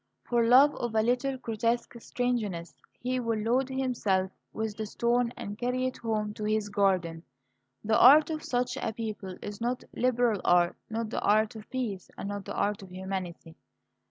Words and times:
For 0.27 0.43
love 0.43 0.73
of 0.77 0.95
a 0.95 1.03
little 1.03 1.37
grotesque 1.37 1.93
strangeness 2.01 2.73
he 2.99 3.19
will 3.19 3.37
load 3.37 3.69
himself 3.69 4.31
with 4.51 4.75
the 4.75 4.87
stone 4.87 5.31
and 5.37 5.59
carry 5.59 5.85
it 5.85 5.97
home 5.97 6.33
to 6.33 6.43
his 6.43 6.69
garden. 6.69 7.21
The 7.83 7.99
art 7.99 8.31
of 8.31 8.43
such 8.43 8.77
a 8.77 8.93
people 8.93 9.37
is 9.43 9.61
not 9.61 9.83
liberal 9.95 10.41
art, 10.43 10.75
not 10.89 11.11
the 11.11 11.21
art 11.21 11.55
of 11.55 11.69
peace, 11.69 12.09
and 12.17 12.29
not 12.29 12.45
the 12.45 12.55
art 12.55 12.81
of 12.81 12.89
humanity. 12.89 13.55